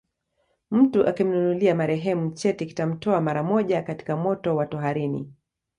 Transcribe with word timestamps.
Mtu 0.71 1.07
akimnunulia 1.07 1.75
marehemu 1.75 2.31
cheti 2.31 2.65
kitamtoa 2.65 3.21
mara 3.21 3.43
moja 3.43 3.81
katika 3.81 4.17
moto 4.17 4.55
wa 4.55 4.65
toharani 4.65 5.33